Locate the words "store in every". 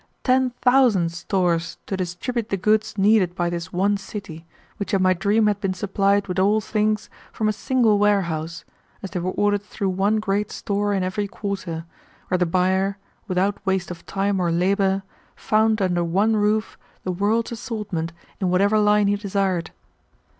10.51-11.27